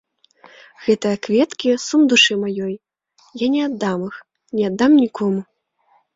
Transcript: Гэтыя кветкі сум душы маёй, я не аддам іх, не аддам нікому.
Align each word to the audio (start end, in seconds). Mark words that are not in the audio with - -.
Гэтыя 0.85 1.17
кветкі 1.27 1.69
сум 1.87 2.01
душы 2.13 2.33
маёй, 2.45 2.73
я 3.45 3.51
не 3.59 3.63
аддам 3.67 3.99
іх, 4.09 4.15
не 4.59 4.63
аддам 4.73 4.91
нікому. 5.05 5.41